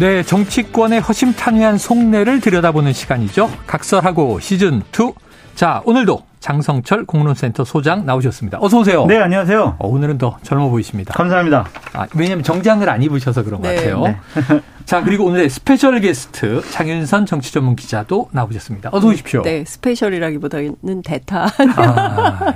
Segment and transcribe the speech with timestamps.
[0.00, 3.50] 네, 정치권의 허심탄회한 속내를 들여다보는 시간이죠.
[3.66, 5.12] 각설하고 시즌 2.
[5.56, 8.58] 자, 오늘도 장성철 공론센터 소장 나오셨습니다.
[8.60, 9.06] 어서 오세요.
[9.06, 9.74] 네, 안녕하세요.
[9.80, 11.14] 어, 오늘은 더 젊어 보이십니다.
[11.14, 11.66] 감사합니다.
[11.94, 13.74] 아, 왜냐하면 정장을 안 입으셔서 그런 것 네.
[13.74, 14.02] 같아요.
[14.02, 14.16] 네.
[14.86, 18.90] 자, 그리고 오늘의 special 게스트 장윤선 정치 전문 기자도 나오셨습니다.
[18.92, 19.42] 어서 오십시오.
[19.42, 21.46] 네, special이라기보다는 대타.
[21.76, 22.54] 아,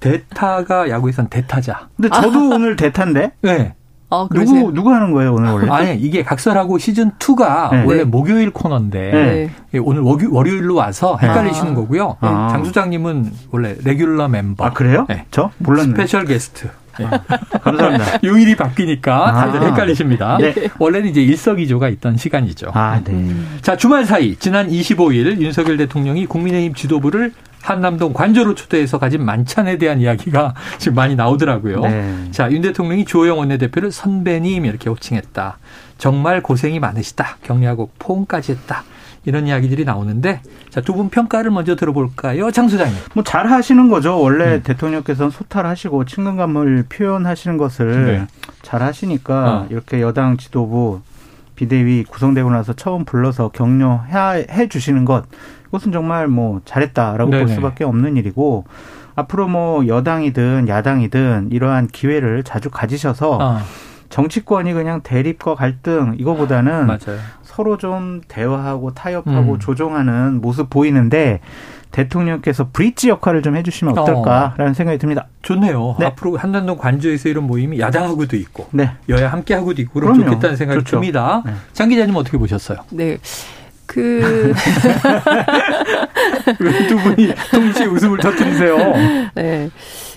[0.00, 1.88] 대타가 야구에선 대타자.
[1.96, 3.74] 근데 저도 오늘 대타인데 네.
[4.10, 4.28] 어?
[4.30, 5.70] 누구 누구 하는 거예요 오늘 원래?
[5.70, 7.84] 아니, 이게 각설하고 시즌 2가 네.
[7.84, 8.04] 원래 네.
[8.04, 9.50] 목요일 코너인데 네.
[9.74, 11.74] 예, 오늘 월요, 월요 일로 와서 헷갈리시는 아.
[11.74, 12.16] 거고요.
[12.20, 12.48] 아.
[12.50, 14.64] 장 소장님은 원래 regular 멤버.
[14.64, 15.06] 아 그래요?
[15.08, 15.26] 네.
[15.30, 15.90] 저 몰랐네.
[15.90, 16.68] special 게스트.
[17.00, 17.08] 예.
[17.60, 18.04] 감사합니다.
[18.22, 19.66] 요일이 바뀌니까 다들 아.
[19.66, 20.38] 헷갈리십니다.
[20.38, 20.54] 네.
[20.78, 22.70] 원래는 이제 일석이조가 있던 시간이죠.
[22.72, 23.30] 아 네.
[23.62, 27.32] 자, 주말 사이 지난 25일 윤석열 대통령이 국민의힘 지도부를
[27.64, 31.80] 한남동 관저로 초대해서 가진 만찬에 대한 이야기가 지금 많이 나오더라고요.
[31.80, 32.28] 네.
[32.30, 35.58] 자, 윤 대통령이 주호영 원내대표를 선배님 이렇게 호칭했다.
[35.98, 37.38] 정말 고생이 많으시다.
[37.42, 38.84] 격려하고 포옹까지 했다.
[39.24, 42.50] 이런 이야기들이 나오는데 자, 두 분 평가를 먼저 들어볼까요?
[42.50, 42.94] 장 소장님.
[43.14, 44.20] 뭐 잘 하시는 거죠.
[44.20, 44.62] 원래 음.
[44.62, 48.26] 대통령께서는 소탈하시고 친근감을 표현하시는 것을 네.
[48.60, 49.66] 잘 하시니까 어.
[49.70, 51.00] 이렇게 여당 지도부
[51.54, 55.24] 비대위 구성되고 나서 처음 불러서 격려해 주시는 것
[55.68, 57.54] 이것은 정말 뭐 잘했다라고 볼 네네.
[57.54, 58.64] 수밖에 없는 일이고
[59.16, 63.62] 앞으로 뭐 여당이든 야당이든 이러한 기회를 자주 가지셔서 아,
[64.08, 67.18] 정치권이 그냥 대립과 갈등 이거보다는 맞아요.
[67.42, 69.58] 서로 좀 대화하고 타협하고 음.
[69.58, 71.40] 조정하는 모습 보이는데
[71.94, 75.28] 대통령께서 브릿지 역할을 좀 해주시면 어떨까라는 생각이 듭니다.
[75.42, 75.94] 좋네요.
[76.00, 76.06] 네.
[76.06, 78.90] 앞으로 한남동 관저에서 이런 모임이 야당하고도 있고 네.
[79.08, 80.30] 여야 함께하고도 있고 그럼 그럼요.
[80.32, 80.96] 좋겠다는 생각이 좋죠.
[80.96, 81.42] 듭니다.
[81.46, 81.52] 네.
[81.72, 82.78] 장 기자님 어떻게 보셨어요?
[82.90, 83.16] 네.
[83.86, 84.52] 그,
[86.58, 88.76] 왜 두 분이 동시에 웃음을 터뜨리세요?
[89.34, 89.70] 네.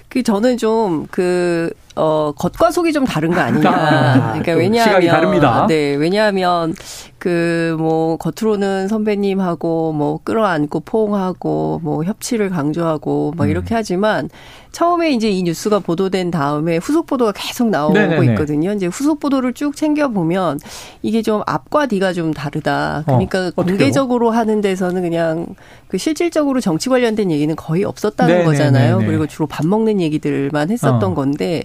[0.10, 3.70] 그 저는 좀 그, 어, 겉과 속이 좀 다른 거 아니냐.
[3.70, 5.68] 아, 그러니까 또 왜냐하면.
[5.68, 5.96] 네.
[5.96, 6.76] 왜냐하면
[7.18, 13.50] 그, 뭐, 겉으로는 선배님하고 뭐 끌어안고 포옹하고 뭐 협치를 강조하고 막 음.
[13.50, 14.30] 이렇게 하지만
[14.72, 18.34] 처음에 이제 이 뉴스가 보도된 다음에 후속 보도가 계속 나오고 네네네.
[18.34, 18.74] 있거든요.
[18.74, 20.60] 이제 후속 보도를 쭉 챙겨 보면
[21.02, 23.02] 이게 좀 앞과 뒤가 좀 다르다.
[23.06, 23.64] 그러니까 어?
[23.64, 25.48] 공개적으로 하는 데서는 그냥
[25.88, 28.58] 그 실질적으로 정치 관련된 얘기는 거의 없었다는 네네네네.
[28.58, 29.00] 거잖아요.
[29.00, 31.16] 그리고 주로 밥 먹는 얘기들만 했었던 어.
[31.16, 31.64] 건데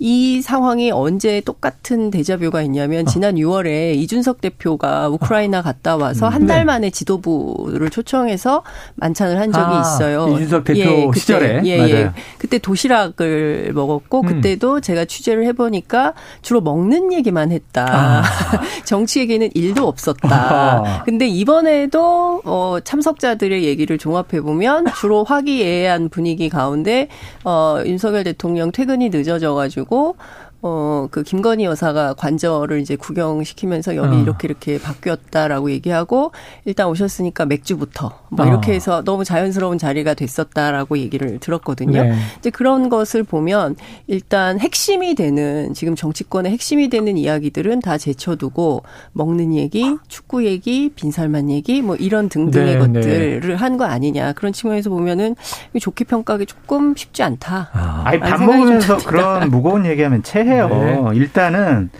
[0.00, 6.64] 이 상황이 언제 똑같은 데자뷰가 있냐면 지난 6월에 이준석 대표가 우크라이나 갔다 와서 한달 네.
[6.64, 8.62] 만에 지도부를 초청해서
[8.94, 10.28] 만찬을 한 적이 아, 있어요.
[10.34, 11.60] 이준석 대표 그때, 시절에?
[11.64, 11.94] 예, 맞아요.
[11.94, 12.10] 예.
[12.38, 14.26] 그때 도시락을 먹었고 음.
[14.26, 17.86] 그때도 제가 취재를 해보니까 주로 먹는 얘기만 했다.
[17.88, 18.22] 아.
[18.86, 20.28] 정치 얘기는 일도 없었다.
[20.28, 21.02] 아하.
[21.04, 27.08] 근데 이번에도 어 참석자들의 얘기를 종합해 보면 주로 화기애애한 분위기 가운데
[27.44, 30.16] 어 윤석열 대통령 퇴근이 늦어져 가지고
[30.60, 34.20] 어, 그, 김건희 여사가 관저를 이제 구경시키면서 여기 어.
[34.20, 36.32] 이렇게 이렇게 바뀌었다라고 얘기하고,
[36.64, 38.48] 일단 오셨으니까 맥주부터, 뭐 어.
[38.48, 42.02] 이렇게 해서 너무 자연스러운 자리가 됐었다라고 얘기를 들었거든요.
[42.02, 42.14] 네.
[42.38, 43.76] 이제 그런 것을 보면
[44.08, 48.82] 일단 핵심이 되는 지금 정치권의 핵심이 되는 이야기들은 다 제쳐두고
[49.12, 54.90] 먹는 얘기, 축구 얘기, 빈살만 얘기 뭐 이런 등등의 네, 것들을 한거 아니냐 그런 측면에서
[54.90, 55.36] 보면은
[55.80, 57.70] 좋게 평가하기 조금 쉽지 않다.
[57.72, 60.68] 아, 아니 밥 먹으면서 좀 그런 무거운 얘기하면 체해 요.
[60.68, 61.16] 네.
[61.18, 61.90] 일단은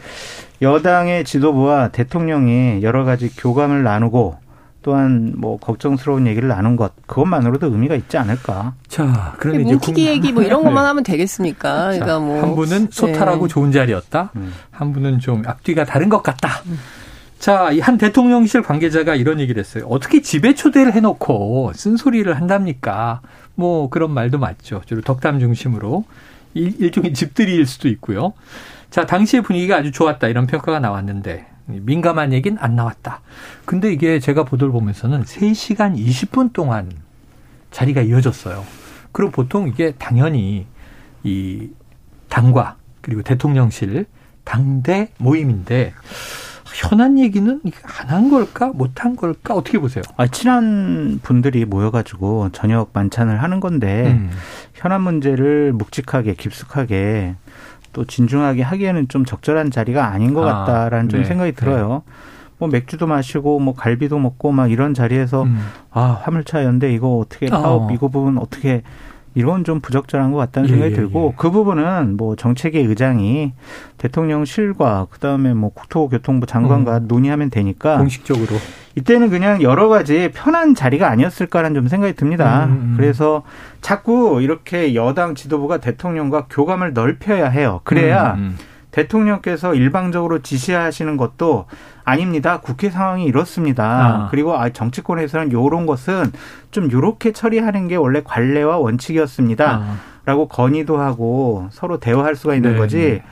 [0.63, 4.37] 여당의 지도부와 대통령이 여러 가지 교감을 나누고
[4.83, 8.75] 또한 뭐 걱정스러운 얘기를 나눈 것 그것만으로도 의미가 있지 않을까.
[8.87, 10.87] 자, 그런데 이제 뭉티기 국- 얘기 뭐 이런 것만 네.
[10.89, 11.93] 하면 되겠습니까?
[11.93, 13.53] 자, 그러니까 뭐 한 분은 소탈하고 네.
[13.53, 14.31] 좋은 자리였다.
[14.37, 14.53] 음.
[14.71, 16.49] 한 분은 좀 앞뒤가 다른 것 같다.
[17.39, 19.85] 자, 이 한 대통령실 관계자가 이런 얘기를 했어요.
[19.89, 23.21] 어떻게 집에 초대를 해놓고 쓴소리를 한답니까?
[23.55, 24.83] 뭐 그런 말도 맞죠.
[24.87, 26.05] 주로 덕담 중심으로
[26.55, 28.33] 일, 일종의 집들이일 수도 있고요.
[28.91, 33.21] 자, 당시의 분위기가 아주 좋았다 이런 평가가 나왔는데 민감한 얘기는 안 나왔다.
[33.67, 36.91] 근데 이게 제가 보도를 보면서는 3시간 20분 동안
[37.71, 38.65] 자리가 이어졌어요.
[39.13, 40.67] 그리고 보통 이게 당연히
[41.25, 41.69] 이
[42.29, 44.07] 당과 그리고 대통령실
[44.45, 45.93] 당대 모임인데
[46.75, 47.61] 현안 얘기는
[48.01, 50.03] 안 한 걸까 못 한 걸까 어떻게 보세요?
[50.17, 54.31] 아, 친한 분들이 모여가지고 저녁 만찬을 하는 건데 음.
[54.79, 57.35] 현안 문제를 묵직하게 깊숙하게
[57.93, 62.03] 또 진중하게 하기에는 좀 적절한 자리가 아닌 것 아, 같다라는 좀 네, 생각이 들어요.
[62.59, 65.59] 뭐 맥주도 마시고 뭐 갈비도 먹고 막 이런 자리에서 음.
[65.91, 67.93] 아 화물차 연대 이거 어떻게 사업 어.
[67.93, 68.83] 이거 부분 어떻게
[69.35, 71.37] 이건 좀 부적절한 것 같다는 예, 생각이 예, 들고 예.
[71.37, 73.53] 그 부분은 뭐 정책의 의장이
[73.99, 77.05] 대통령실과 그다음에 뭐 국토교통부 장관과 음.
[77.09, 78.57] 논의하면 되니까 공식적으로
[78.97, 82.67] 이때는 그냥 여러 가지 편한 자리가 아니었을까라는 좀 생각이 듭니다.
[82.67, 82.95] 음, 음.
[82.97, 83.45] 그래서
[83.81, 87.81] 자꾸 이렇게 여당 지도부가 대통령과 교감을 넓혀야 해요.
[87.85, 88.59] 그래야 음, 음.
[88.99, 91.67] 대통령께서 일방적으로 지시하시는 것도
[92.05, 92.61] 아닙니다.
[92.61, 93.85] 국회 상황이 이렇습니다.
[93.85, 94.29] 아.
[94.31, 96.33] 그리고 아, 정치권에서는 요런 것은
[96.71, 99.71] 좀 요렇게 처리하는 게 원래 관례와 원칙이었습니다.
[99.71, 99.97] 아.
[100.25, 102.79] 라고 건의도 하고 서로 대화할 수가 있는 네.
[102.79, 103.23] 거지.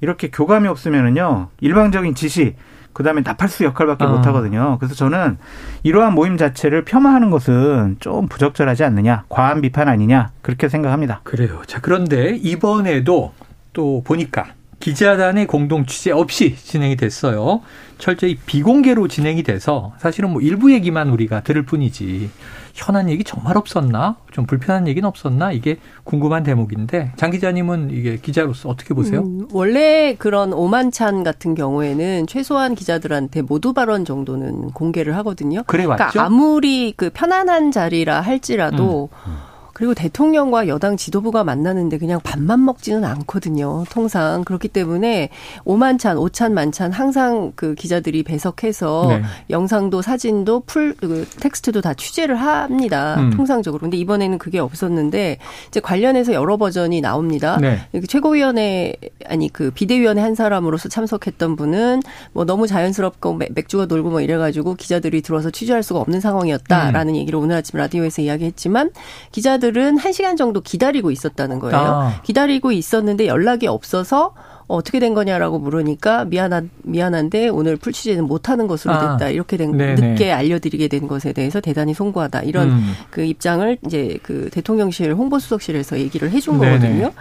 [0.00, 1.48] 이렇게 교감이 없으면은요.
[1.60, 2.54] 일방적인 지시
[2.92, 4.08] 그다음에 나팔수 역할밖에 아.
[4.08, 4.76] 못 하거든요.
[4.78, 5.38] 그래서 저는
[5.82, 11.20] 이러한 모임 자체를 폄하하는 것은 좀 부적절하지 않느냐, 과한 비판 아니냐 그렇게 생각합니다.
[11.24, 11.62] 그래요.
[11.66, 13.32] 자 그런데 이번에도
[13.72, 14.46] 또 보니까
[14.80, 17.62] 기자단의 공동 취재 없이 진행이 됐어요.
[17.98, 22.30] 철저히 비공개로 진행이 돼서 사실은 뭐 일부 얘기만 우리가 들을 뿐이지
[22.74, 24.16] 현안 얘기 정말 없었나?
[24.32, 25.50] 좀 불편한 얘기는 없었나?
[25.50, 29.20] 이게 궁금한 대목인데 장 기자님은 이게 기자로서 어떻게 보세요?
[29.22, 35.62] 음, 원래 그런 오만찬 같은 경우에는 최소한 기자들한테 모두 발언 정도는 공개를 하거든요.
[35.66, 36.10] 그래 맞죠?
[36.10, 39.32] 그러니까 아무리 그 편안한 자리라 할지라도 음.
[39.76, 39.86] 음.
[39.86, 43.84] 그리고 대통령과 여당 지도부가 만나는데 그냥 밥만 먹지는 않거든요.
[43.90, 45.28] 통상 그렇기 때문에
[45.64, 49.22] 오만찬, 오찬, 만찬 항상 그 기자들이 배석해서 네.
[49.50, 53.16] 영상도 사진도 풀 그 텍스트도 다 취재를 합니다.
[53.18, 53.30] 음.
[53.30, 53.80] 통상적으로.
[53.80, 55.38] 근데 이번에는 그게 없었는데
[55.68, 57.58] 이제 관련해서 여러 버전이 나옵니다.
[57.60, 57.78] 네.
[58.08, 58.94] 최고위원회
[59.26, 62.02] 아니 그 비대위원회 한 사람으로서 참석했던 분은
[62.32, 67.16] 뭐 너무 자연스럽고 맥주가 돌고 뭐 이래가지고 기자들이 들어서 취재할 수가 없는 상황이었다라는 음.
[67.16, 68.90] 얘기를 오늘 아침 라디오에서 이야기했지만
[69.32, 71.76] 기자들 기자들은 1시간 정도 기다리고 있었다는 거예요.
[71.76, 72.20] 아.
[72.22, 74.34] 기다리고 있었는데 연락이 없어서
[74.68, 79.00] 어떻게 된 거냐라고 물으니까 미안한 미안한데 오늘 풀 취재는 못 하는 것으로 아.
[79.16, 79.26] 됐다.
[79.26, 79.28] 아.
[79.30, 79.94] 이렇게 된 네네.
[79.94, 82.42] 늦게 알려드리게 된 것에 대해서 대단히 송구하다.
[82.42, 82.92] 이런 음.
[83.10, 86.72] 그 입장을 이제 그 대통령실 홍보수석실에서 얘기를 해준 네네.
[86.72, 87.12] 거거든요.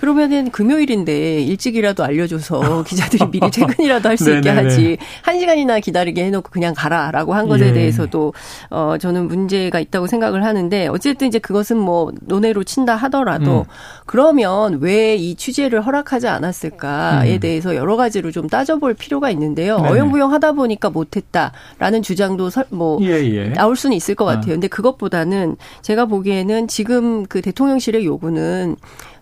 [0.00, 6.50] 그러면은 금요일인데 일찍이라도 알려줘서 기자들이 미리 퇴근이라도 할 수 있게 하지 한 시간이나 기다리게 해놓고
[6.50, 7.72] 그냥 가라라고 한 것에 예.
[7.72, 8.32] 대해서도
[8.70, 13.64] 어 저는 문제가 있다고 생각을 하는데 어쨌든 이제 그것은 뭐 논외로 친다 하더라도 음.
[14.06, 17.40] 그러면 왜 이 취재를 허락하지 않았을까에 음.
[17.40, 19.78] 대해서 여러 가지로 좀 따져볼 필요가 있는데요.
[19.80, 19.88] 네.
[19.88, 23.48] 어영부영 하다 보니까 못했다라는 주장도 뭐 예, 예.
[23.50, 24.52] 나올 수는 있을 것 같아요.
[24.52, 24.54] 아.
[24.54, 28.76] 근데 그것보다는 제가 보기에는 지금 그 대통령실의 요구는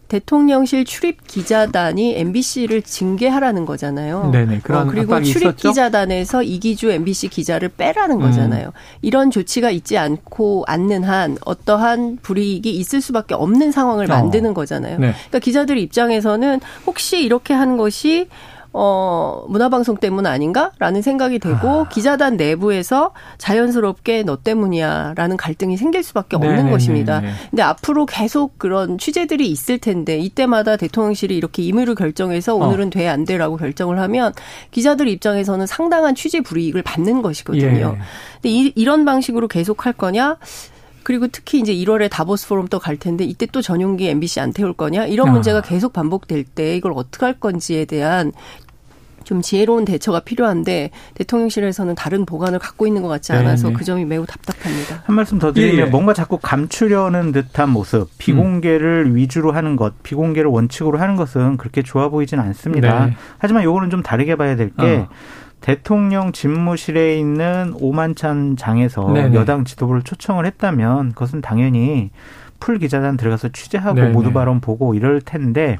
[0.09, 4.31] 대통령실 출입 기자단이 MBC를 징계하라는 거잖아요.
[4.33, 4.61] 네네.
[4.63, 5.69] 그런 어, 그리고 출입 있었죠?
[5.69, 8.21] 기자단에서 이기주 MBC 기자를 빼라는 음.
[8.21, 8.69] 거잖아요.
[8.69, 8.73] 음.
[9.03, 14.09] 이런 조치가 있지 않고 않는 한 어떠한 불이익이 있을 수밖에 없는 상황을 어.
[14.09, 14.99] 만드는 거잖아요.
[14.99, 15.13] 네.
[15.13, 18.29] 그러니까 기자들 입장에서는 혹시 이렇게 하는 것이
[18.79, 21.89] 어, 문화방송 때문 아닌가라는 생각이 되고 아.
[21.89, 26.71] 기자단 내부에서 자연스럽게 너 때문이야라는 갈등이 생길 수밖에 없는 네네네네.
[26.71, 27.23] 것입니다.
[27.49, 32.67] 근데 앞으로 계속 그런 취재들이 있을 텐데 이때마다 대통령실이 이렇게 임의로 결정해서 어.
[32.67, 32.91] 오늘은 어.
[32.91, 34.35] 돼안 돼라고 결정을 하면
[34.73, 37.97] 기자들 입장에서는 상당한 취재 불이익을 받는 것이거든요.
[37.97, 38.03] 예.
[38.35, 40.37] 근데 이, 이런 방식으로 계속 할 거냐?
[41.07, 44.73] 그리고 특히 이제 1월에 다보스 포럼 또 갈 텐데 이때 또 전용기 MBC 안 태울
[44.73, 45.33] 거냐 이런 아.
[45.33, 48.33] 문제가 계속 반복될 때 이걸 어떻게 할 건지에 대한
[49.27, 53.77] 좀 지혜로운 대처가 필요한데 대통령실에서는 다른 보관을 갖고 있는 것 같지 않아서 네네.
[53.77, 55.03] 그 점이 매우 답답합니다.
[55.05, 55.85] 한 말씀 더 드리면 예, 예.
[55.85, 59.17] 뭔가 자꾸 감추려는 듯한 모습, 비공개를 음.
[59.17, 63.07] 위주로 하는 것, 비공개를 원칙으로 하는 것은 그렇게 좋아 보이진 않습니다.
[63.07, 63.17] 네.
[63.39, 65.09] 하지만 요거는 좀 다르게 봐야 될게 어.
[65.61, 69.35] 대통령 집무실에 있는 오만찬 장에서 네네.
[69.35, 72.11] 여당 지도부를 초청을 했다면 그것은 당연히
[72.61, 74.11] 풀 기자단 들어가서 취재하고 네네.
[74.11, 75.79] 모두 발언 보고 이럴 텐데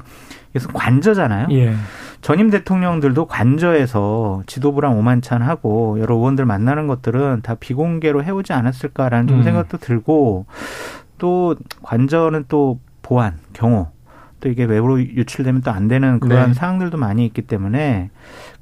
[0.57, 1.47] 이것은 관저잖아요.
[1.51, 1.73] 예.
[2.21, 9.43] 전임 대통령들도 관저에서 지도부랑 오만찬하고 여러 의원들 만나는 것들은 다 비공개로 해오지 않았을까라는 좀 음.
[9.43, 10.45] 생각도 들고
[11.17, 13.87] 또 관저는 또 보안, 경호
[14.39, 16.53] 또 이게 외부로 유출되면 또 안 되는 그러한 네.
[16.53, 18.09] 사항들도 많이 있기 때문에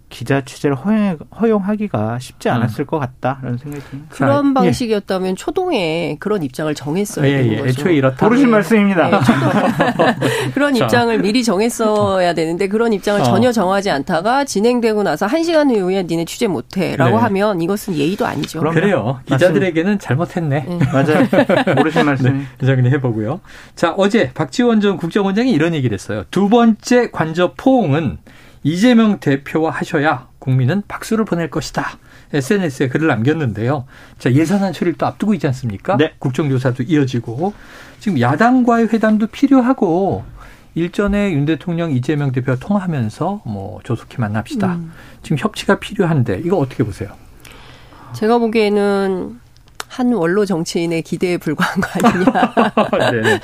[0.10, 2.86] 기자 취재를 허용, 허용 하기가 쉽지 않았을 음.
[2.86, 4.16] 것 같다라는 생각이 듭니다.
[4.16, 4.54] 그런 자, 예.
[4.66, 5.36] 방식이었다면 예.
[5.36, 7.56] 초동에 그런 입장을 정했어야 예, 되는 예.
[7.58, 7.70] 거죠.
[7.70, 8.26] 애초에 이렇다.
[8.26, 8.52] 모르신 예.
[8.52, 9.10] 말씀입니다.
[9.10, 13.24] 네, 그런 입장을 미리 정했어야 되는데 그런 입장을 어.
[13.24, 17.22] 전혀 정하지 않다가 진행되고 나서 한 시간 후에 니네 취재 못해라고 네.
[17.24, 18.60] 하면 이것은 예의도 아니죠.
[18.60, 19.20] 그럼 그래요.
[19.26, 20.66] 기자들에게는 잘못했네.
[20.68, 20.80] 네.
[20.94, 21.76] 맞아요.
[21.76, 22.48] 모르신 말씀.
[22.60, 23.42] 네, 정리해보고요.
[23.76, 26.24] 자 어제 박지원 전 국정원장이 이런 얘기를 했어요.
[26.32, 28.18] 두 번째 관저 포옹은
[28.66, 32.00] 이재명 대표와 하셔야 국민은 박수를 보낼 것이다.
[32.34, 33.86] SNS에 글을 남겼는데요.
[34.18, 35.98] 자, 예산안 처리를 또 앞두고 있지 않습니까?
[35.98, 36.14] 네.
[36.18, 37.54] 국정조사도 이어지고
[38.00, 40.26] 지금 야당과의 회담도 필요하고
[40.74, 44.74] 일전에 윤 대통령 이재명 대표와 통화하면서 뭐 조속히 만납시다.
[44.74, 44.92] 음.
[45.22, 47.10] 지금 협치가 필요한데 이거 어떻게 보세요?
[48.14, 49.40] 제가 보기에는
[49.88, 53.12] 한 원로 정치인의 기대에 불과한 거 아니냐.
[53.22, 53.40] 네.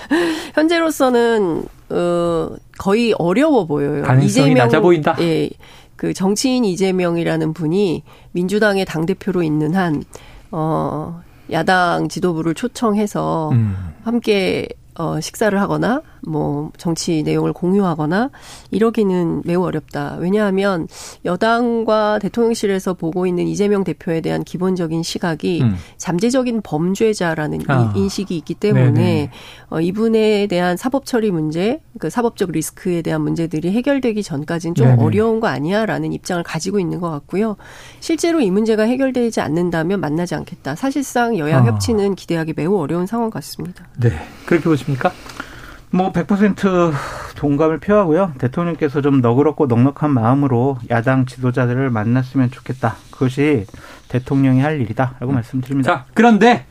[0.55, 4.03] 현재로서는 어 거의 어려워 보여요.
[4.03, 5.15] 가능성이 이재명, 낮아 보인다.
[5.19, 5.49] 예.
[5.95, 10.03] 그 정치인 이재명이라는 분이 민주당의 당 대표로 있는 한
[10.49, 11.21] 어,
[11.51, 13.75] 야당 지도부를 초청해서 음.
[14.03, 18.29] 함께 어, 식사를 하거나 뭐 정치 내용을 공유하거나
[18.71, 20.17] 이러기는 매우 어렵다.
[20.19, 20.87] 왜냐하면
[21.25, 25.75] 여당과 대통령실에서 보고 있는 이재명 대표에 대한 기본적인 시각이 음.
[25.97, 27.93] 잠재적인 범죄자라는 아.
[27.95, 29.31] 인식이 있기 때문에
[29.69, 35.03] 어, 이분에 대한 사법 처리 문제, 그 사법적 리스크에 대한 문제들이 해결되기 전까지는 좀 네네.
[35.03, 37.57] 어려운 거 아니야라는 입장을 가지고 있는 것 같고요.
[37.99, 40.75] 실제로 이 문제가 해결되지 않는다면 만나지 않겠다.
[40.75, 41.63] 사실상 여야 아.
[41.63, 43.87] 협치는 기대하기 매우 어려운 상황 같습니다.
[43.99, 44.09] 네,
[44.45, 45.11] 그렇게 보십니까?
[45.91, 46.93] 뭐 100%
[47.35, 48.33] 동감을 표하고요.
[48.37, 52.95] 대통령께서 좀 너그럽고 넉넉한 마음으로 야당 지도자들을 만났으면 좋겠다.
[53.11, 53.65] 그것이
[54.07, 55.91] 대통령이 할 일이다라고 말씀드립니다.
[55.91, 56.65] 자, 그런데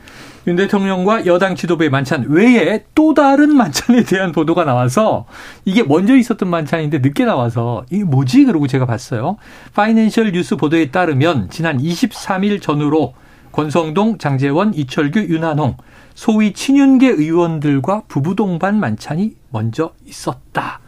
[0.46, 5.26] 윤 대통령과 여당 지도부의 만찬 외에 또 다른 만찬에 대한 보도가 나와서
[5.66, 8.46] 이게 먼저 있었던 만찬인데 늦게 나와서 이게 뭐지?
[8.46, 9.36] 그러고 제가 봤어요.
[9.74, 13.14] 파이낸셜 뉴스 보도에 따르면 지난 23일 전후로
[13.52, 15.76] 권성동, 장재원, 이철규, 윤한홍
[16.14, 20.81] 소위 친윤계 의원들과 부부 동반 만찬이 먼저 있었다.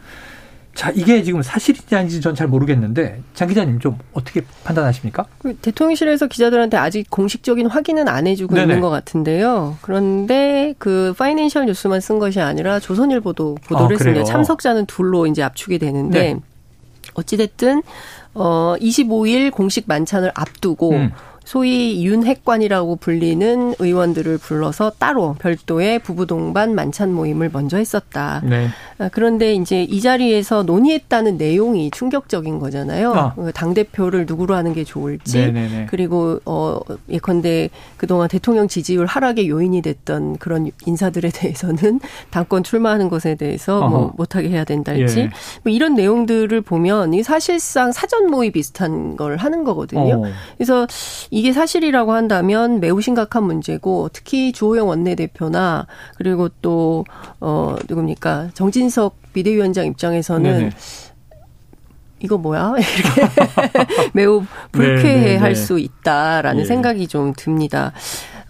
[0.75, 5.25] 자, 이게 지금 사실인지 아닌지 전 잘 모르겠는데 장 기자님 좀 어떻게 판단하십니까?
[5.37, 8.63] 그 대통령실에서 기자들한테 아직 공식적인 확인은 안 해주고 네네.
[8.65, 9.77] 있는 것 같은데요.
[9.81, 14.23] 그런데 그 파이낸셜 뉴스만 쓴 것이 아니라 조선일보도 보도를 아, 했습니다.
[14.23, 16.39] 참석자는 둘로 이제 압축이 되는데 네.
[17.13, 17.83] 어찌됐든
[18.33, 21.11] 어 25일 공식 만찬을 앞두고 음.
[21.53, 28.41] 소위 윤핵관이라고 불리는 의원들을 불러서 따로 별도의 부부 동반 만찬 모임을 먼저 했었다.
[28.43, 28.69] 네.
[28.97, 33.13] 아, 그런데 이제 이 자리에서 논의했다는 내용이 충격적인 거잖아요.
[33.13, 33.35] 아.
[33.35, 35.87] 그당 대표를 누구로 하는 게 좋을지 네네네.
[35.91, 41.99] 그리고 어 예컨대 그동안 대통령 지지율 하락의 요인이 됐던 그런 인사들에 대해서는
[42.31, 43.97] 당권 출마하는 것에 대해서 뭐 어허.
[43.97, 45.29] 뭐 못하게 해야 된다할지 예.
[45.61, 50.23] 뭐 이런 내용들을 보면 이 사실상 사전 모의 비슷한 걸 하는 거거든요.
[50.23, 50.31] 어.
[50.57, 50.87] 그래서
[51.29, 57.03] 이게 사실이라고 한다면 매우 심각한 문제고 특히 주호영 원내대표나 그리고 또
[57.39, 60.69] 어 누굽니까 정진석 비대위원장 입장에서는 네네.
[62.19, 62.73] 이거 뭐야?
[62.79, 63.31] 이렇게
[64.13, 66.65] 매우 불쾌해할 수 있다라는 예.
[66.65, 67.91] 생각이 좀 듭니다.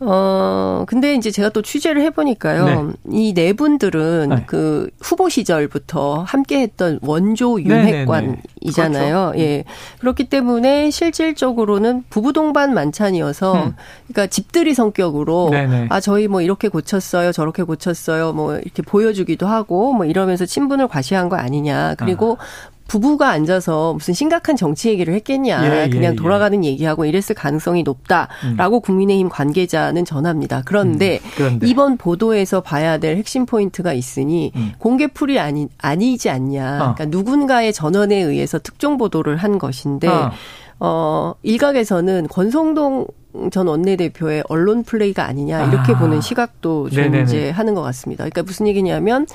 [0.07, 2.65] 어, 근데 이제 제가 또 취재를 해보니까요.
[2.65, 2.93] 네.
[3.12, 4.43] 이네 분들은 네.
[4.48, 9.31] 그 후보 시절부터 함께 했던 원조 윤핵관이잖아요.
[9.31, 9.39] 그렇죠.
[9.39, 9.63] 예.
[10.00, 13.75] 그렇기 때문에 실질적으로는 부부 동반 만찬이어서 음.
[14.07, 15.88] 그러니까 집들이 성격으로 네네.
[15.89, 17.31] 아, 저희 뭐 이렇게 고쳤어요.
[17.31, 18.33] 저렇게 고쳤어요.
[18.33, 21.95] 뭐 이렇게 보여주기도 하고 뭐 이러면서 친분을 과시한 거 아니냐.
[21.95, 22.73] 그리고 아.
[22.87, 25.65] 부부가 앉아서 무슨 심각한 정치 얘기를 했겠냐.
[25.65, 26.15] 예, 예, 그냥 예.
[26.15, 26.69] 돌아가는 예.
[26.69, 28.81] 얘기하고 이랬을 가능성이 높다라고 음.
[28.81, 30.61] 국민의힘 관계자는 전합니다.
[30.65, 34.73] 그런데, 음, 그런데, 이번 보도에서 봐야 될 핵심 포인트가 있으니 음.
[34.77, 36.75] 공개풀이 아니, 아니지 않냐.
[36.75, 36.93] 어.
[36.93, 40.31] 그러니까 누군가의 전원에 의해서 특종 보도를 한 것인데 어.
[40.79, 43.07] 어, 일각에서는 권성동
[43.51, 45.97] 전 원내대표의 언론 플레이가 아니냐 이렇게 아.
[45.97, 48.25] 보는 시각도 존재하는 것 같습니다.
[48.25, 49.25] 그러니까 무슨 얘기냐면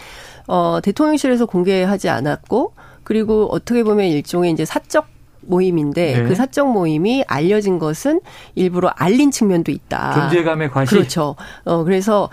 [0.47, 2.75] 어, 대통령실에서 공개하지 않았고
[3.09, 5.07] 그리고 어떻게 보면 일종의 이제 사적
[5.41, 6.23] 모임인데 네.
[6.25, 8.21] 그 사적 모임이 알려진 것은
[8.55, 10.29] 일부러 알린 측면도 있다.
[10.29, 10.95] 존재감의 과시.
[10.95, 11.35] 그렇죠.
[11.65, 12.29] 어 그래서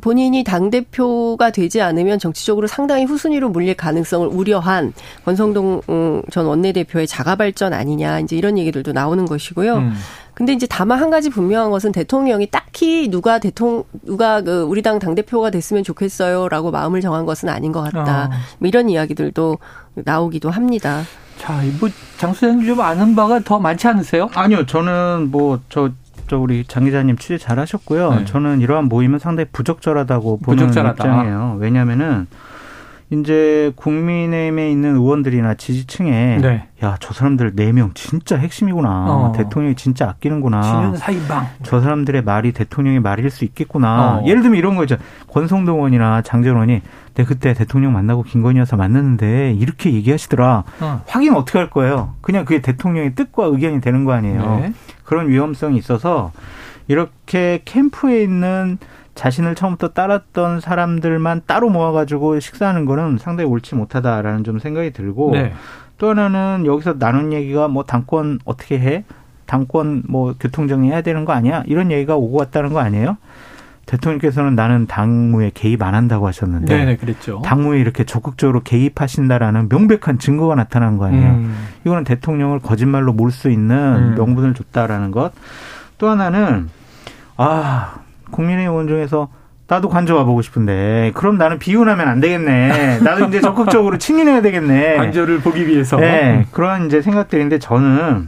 [0.00, 4.92] 본인이 당 대표가 되지 않으면 정치적으로 상당히 후순위로 물릴 가능성을 우려한
[5.24, 9.76] 권성동 음, 전 원내대표의 자가 발전 아니냐 이제 이런 얘기들도 나오는 것이고요.
[9.78, 9.94] 음.
[10.34, 14.98] 근데 이제 다만 한 가지 분명한 것은 대통령이 딱히 누가 대통령 누가 그 우리 당
[15.00, 18.26] 당 대표가 됐으면 좋겠어요라고 마음을 정한 것은 아닌 것 같다.
[18.26, 18.30] 어.
[18.58, 19.58] 뭐 이런 이야기들도
[19.94, 21.02] 나오기도 합니다.
[21.38, 24.28] 자, 뭐 장수장님 좀 아는 바가 더 많지 않으세요?
[24.34, 25.90] 아니요, 저는 뭐저
[26.28, 28.14] 저 우리 장 기자님 취재 잘하셨고요.
[28.14, 28.24] 네.
[28.24, 31.04] 저는 이러한 모임은 상당히 부적절하다고 보는 부적절하다.
[31.04, 31.56] 입장이에요.
[31.58, 32.26] 왜냐하면은
[33.12, 36.68] 이제 국민의힘에 있는 의원들이나 지지층에 네.
[36.80, 39.32] 야저 사람들 네 명 진짜 핵심이구나 어.
[39.36, 44.26] 대통령이 진짜 아끼는구나 지는 사이방 저 사람들의 말이 대통령의 말일 수 있겠구나 어.
[44.26, 46.82] 예를 들면 이런 거죠 권성동 의원이나 장재원이
[47.14, 51.02] 내 그때 대통령 만나고 김건희 여사 만났는데 이렇게 얘기하시더라 어.
[51.06, 54.72] 확인 어떻게 할 거예요 그냥 그게 대통령의 뜻과 의견이 되는 거 아니에요 네.
[55.04, 56.32] 그런 위험성이 있어서
[56.88, 58.78] 이렇게 캠프에 있는
[59.14, 65.52] 자신을 처음부터 따랐던 사람들만 따로 모아가지고 식사하는 거는 상당히 옳지 못하다라는 좀 생각이 들고 네.
[65.98, 69.04] 또 하나는 여기서 나눈 얘기가 뭐 당권 어떻게 해?
[69.44, 71.64] 당권 뭐 교통정리 해야 되는 거 아니야?
[71.66, 73.18] 이런 얘기가 오고 갔다는 거 아니에요?
[73.90, 77.42] 대통령께서는 나는 당무에 개입 안 한다고 하셨는데 네네, 그랬죠.
[77.44, 81.28] 당무에 이렇게 적극적으로 개입하신다라는 명백한 증거가 나타난 거 아니에요.
[81.30, 81.66] 음.
[81.84, 84.14] 이거는 대통령을 거짓말로 몰 수 있는 음.
[84.16, 85.32] 명분을 줬다라는 것.
[85.98, 86.68] 또 하나는
[87.36, 89.28] 아 국민의힘 의원 중에서
[89.68, 92.98] 나도 관저 와보고 싶은데 그럼 나는 비운하면 안 되겠네.
[93.02, 94.96] 나도 이제 적극적으로 친인해야 되겠네.
[94.96, 95.96] 관저를 보기 위해서.
[95.96, 98.26] 네, 그런 이제 생각들인데 저는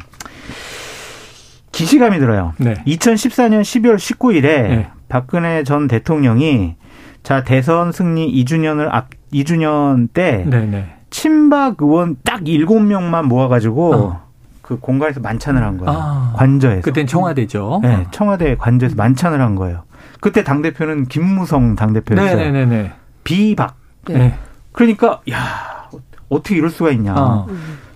[1.73, 2.53] 기시감이 들어요.
[2.59, 2.75] 네.
[2.87, 4.91] 2014년 12월 19일에 네.
[5.13, 6.77] 박근혜 전 대통령이
[7.23, 10.67] 자 대선 승리 2주년을 앞 2주년 때 네네.
[10.69, 10.95] 네.
[11.11, 14.23] 친박 의원 딱 7명만 모아가지고 어.
[14.63, 15.93] 그 공간에서 만찬을 한 거예요.
[15.95, 16.33] 아.
[16.35, 16.81] 관저에서.
[16.81, 17.81] 그땐 청와대죠.
[17.83, 19.83] 네, 청와대 관저에서 만찬을 한 거예요.
[20.23, 22.35] 그때 당 대표는 김무성 당 대표였어요.
[22.35, 22.93] 네네네.
[23.23, 23.77] 비박.
[24.09, 24.39] 네.
[24.73, 25.91] 그러니까 야
[26.31, 27.15] 어떻게 이럴 수가 있냐.
[27.15, 27.47] 어.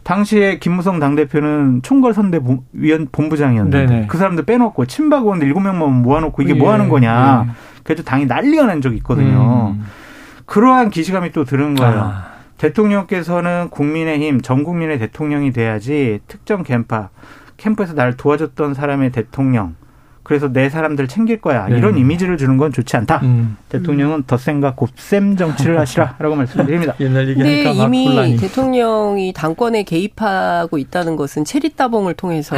[0.07, 4.07] 당시에 김무성 당대표는 총괄선대위원 본부장이었는데 네네.
[4.07, 6.63] 그 사람들 빼놓고 친박 의원들 일곱 명만 모아놓고 이게 뭐 예.
[6.63, 7.47] 뭐 하는 거냐.
[7.49, 7.53] 예.
[7.83, 9.75] 그래도 당이 난리가 난 적이 있거든요.
[9.77, 9.85] 음.
[10.45, 11.99] 그러한 기시감이 또 드는 거예요.
[11.99, 12.27] 아.
[12.57, 17.09] 대통령께서는 국민의힘 전 국민의 대통령이 돼야지 특정 캠파
[17.57, 19.75] 캠프에서 나를 도와줬던 사람의 대통령
[20.27, 21.69] 그래서 내 사람들 챙길 거야.
[21.69, 21.79] 네.
[21.79, 23.21] 이런 이미지를 주는 건 좋지 않다.
[23.23, 23.57] 음.
[23.69, 26.95] 대통령은 덧셈과 곱셈 정치를 하시라라고 말씀드립니다.
[27.01, 28.37] 옛날 얘기하니까 근데 이미 혼란이.
[28.37, 32.57] 대통령이 당권에 개입하고 있다는 것은 체리 따봉을 통해서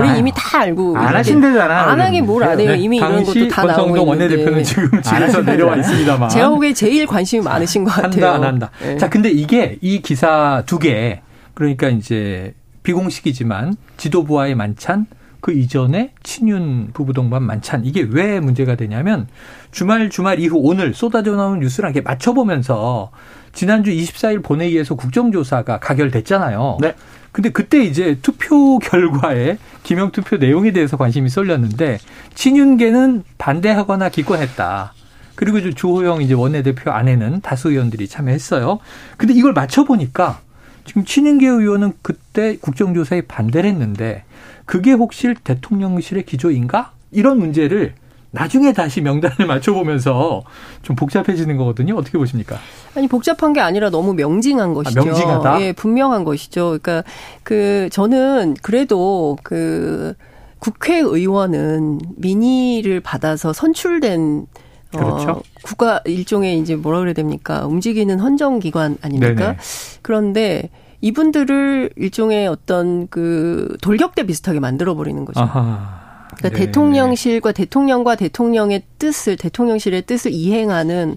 [0.00, 1.90] 우리 이미 다 알고 안 하신대잖아.
[1.90, 2.70] 안 하긴 뭘안 해요.
[2.70, 2.78] 네.
[2.78, 4.08] 이미 이런 것도 다 나오고 있는데.
[4.08, 6.30] 원내대표는 지금 집에서 내려와 있습니다만.
[6.30, 8.24] 제가 보기에 제일 관심이 많으신 것 같아요.
[8.28, 8.70] 한다 안 한다.
[8.80, 8.96] 네.
[8.96, 11.20] 자, 근데 이게 이 기사 두 개
[11.52, 15.04] 그러니까 이제 비공식이지만 지도부와의 만찬
[15.40, 19.26] 그 이전에 친윤 부부 동반 만찬 이게 왜 문제가 되냐면
[19.70, 23.10] 주말 주말 이후 오늘 쏟아져 나오는 뉴스랑 이렇게 맞춰보면서
[23.52, 26.78] 지난주 24일 본회의에서 국정조사가 가결됐잖아요.
[26.80, 26.94] 네.
[27.32, 31.98] 근데 그때 이제 투표 결과에 기명 투표 내용에 대해서 관심이 쏠렸는데
[32.34, 34.94] 친윤계는 반대하거나 기권했다.
[35.36, 38.78] 그리고 주호영 이제 원내대표 안에는 다수 의원들이 참여했어요.
[39.16, 40.40] 근데 이걸 맞춰보니까
[40.84, 44.24] 지금 친윤계 의원은 그때 국정조사에 반대를 했는데
[44.64, 46.92] 그게 혹시 대통령실의 기조인가?
[47.10, 47.94] 이런 문제를
[48.32, 50.42] 나중에 다시 명단을 맞춰보면서
[50.82, 51.96] 좀 복잡해지는 거거든요.
[51.96, 52.58] 어떻게 보십니까?
[52.94, 55.00] 아니 복잡한 게 아니라 너무 명징한 것이죠.
[55.00, 55.62] 아, 명징하다.
[55.62, 56.78] 예, 분명한 것이죠.
[56.80, 57.02] 그러니까
[57.42, 60.14] 그 저는 그래도 그
[60.60, 64.46] 국회의원은 민의를 받아서 선출된
[64.92, 65.30] 어, 그렇죠.
[65.30, 67.66] 어, 국가 일종의 이제 뭐라 그래야 됩니까?
[67.66, 69.34] 움직이는 헌정기관 아닙니까?
[69.34, 69.56] 네네.
[70.02, 70.70] 그런데
[71.00, 75.40] 이분들을 일종의 어떤 그 돌격대 비슷하게 만들어 버리는 거죠.
[75.40, 76.00] 아하.
[76.36, 76.66] 그러니까 네.
[76.66, 81.16] 대통령실과 대통령과 대통령의 뜻을 대통령실의 뜻을 이행하는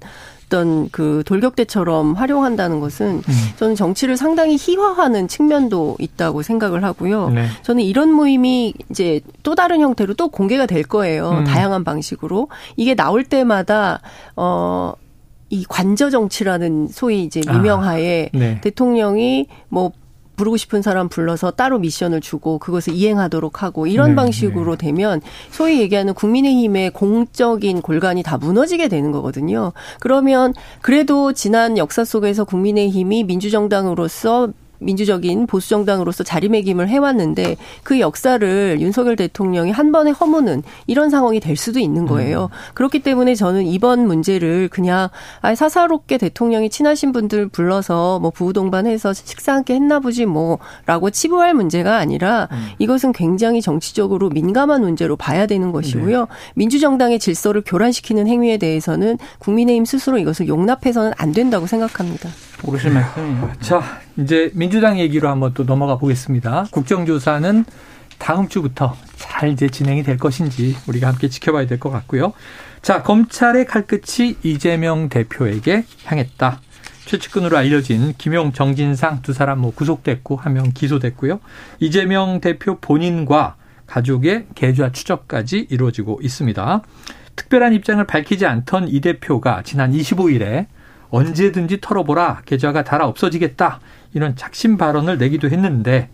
[0.53, 3.33] 어떤 그 돌격대처럼 활용한다는 것은 음.
[3.55, 7.29] 저는 정치를 상당히 희화하는 측면도 있다고 생각을 하고요.
[7.29, 7.47] 네.
[7.63, 11.31] 저는 이런 모임이 이제 또 다른 형태로 또 공개가 될 거예요.
[11.31, 11.43] 음.
[11.43, 14.01] 다양한 방식으로 이게 나올 때마다
[14.35, 14.93] 어
[15.53, 18.61] 이 관저 정치라는 소위 이제 아, 미명하에 아, 네.
[18.61, 19.91] 대통령이 뭐
[20.35, 24.87] 부르고 싶은 사람 불러서 따로 미션을 주고 그것을 이행하도록 하고 이런 네, 방식으로 네.
[24.87, 29.73] 되면 소위 얘기하는 국민의힘의 공적인 골간이 다 무너지게 되는 거거든요.
[29.99, 34.49] 그러면 그래도 지난 역사 속에서 국민의힘이 민주정당으로서
[34.83, 41.55] 민주적인 보수 정당으로서 자리매김을 해왔는데 그 역사를 윤석열 대통령이 한 번에 허무는 이런 상황이 될
[41.55, 42.49] 수도 있는 거예요.
[42.51, 42.73] 음.
[42.73, 45.09] 그렇기 때문에 저는 이번 문제를 그냥
[45.41, 51.53] 아 사사롭게 대통령이 친하신 분들 불러서 뭐 부부 동반해서 식사 함께 했나 보지 뭐라고 치부할
[51.53, 52.67] 문제가 아니라 음.
[52.79, 56.19] 이것은 굉장히 정치적으로 민감한 문제로 봐야 되는 것이고요.
[56.19, 56.25] 네.
[56.55, 62.29] 민주정당의 질서를 교란시키는 행위에 대해서는 국민의힘 스스로 이것을 용납해서는 안 된다고 생각합니다.
[62.63, 63.51] 모르실 말씀이에요.
[63.59, 63.81] 자,
[64.17, 66.67] 이제 민주당 얘기로 한번 또 넘어가 보겠습니다.
[66.71, 67.65] 국정조사는
[68.17, 72.33] 다음 주부터 잘 이제 진행이 될 것인지 우리가 함께 지켜봐야 될 것 같고요.
[72.81, 76.61] 자, 검찰의 칼끝이 이재명 대표에게 향했다.
[77.05, 81.39] 최측근으로 알려진 김용, 정진상 두 사람 뭐 구속됐고 한 명 기소됐고요.
[81.79, 83.55] 이재명 대표 본인과
[83.87, 86.81] 가족의 계좌 추적까지 이루어지고 있습니다.
[87.35, 90.67] 특별한 입장을 밝히지 않던 이 대표가 지난 25일에
[91.13, 93.79] 언제든지 털어보라 계좌가 달아 없어지겠다
[94.13, 96.09] 이런 작심 발언을 내기도 했는데